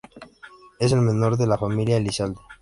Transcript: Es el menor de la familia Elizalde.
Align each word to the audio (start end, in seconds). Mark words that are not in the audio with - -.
Es 0.79 0.93
el 0.93 1.01
menor 1.01 1.37
de 1.37 1.45
la 1.45 1.59
familia 1.59 1.97
Elizalde. 1.97 2.39